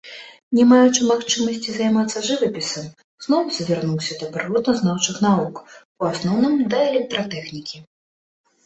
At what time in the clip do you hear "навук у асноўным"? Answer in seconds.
5.29-6.53